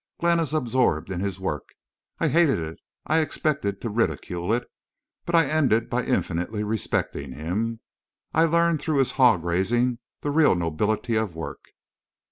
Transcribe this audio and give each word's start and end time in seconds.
Glenn 0.19 0.39
is 0.39 0.51
absorbed 0.51 1.11
in 1.11 1.19
his 1.19 1.39
work. 1.39 1.75
I 2.19 2.27
hated 2.27 2.57
it—I 2.57 3.19
expected 3.19 3.79
to 3.81 3.89
ridicule 3.91 4.51
it. 4.51 4.63
But 5.27 5.35
I 5.35 5.45
ended 5.45 5.91
by 5.91 6.05
infinitely 6.05 6.63
respecting 6.63 7.33
him. 7.33 7.81
I 8.33 8.45
learned 8.45 8.81
through 8.81 8.97
his 8.97 9.11
hog 9.11 9.43
raising 9.43 9.99
the 10.21 10.31
real 10.31 10.55
nobility 10.55 11.15
of 11.17 11.35
work.... 11.35 11.65